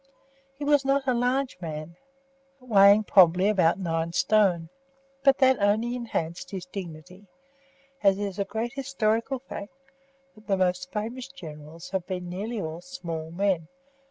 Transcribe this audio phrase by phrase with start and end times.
[0.55, 1.95] He was not a large man,
[2.59, 4.69] weighing probably about nine stone;
[5.23, 7.27] but that only enhanced his dignity,
[8.01, 9.73] as it is a great historical fact
[10.33, 13.67] that the most famous generals have been nearly all small men.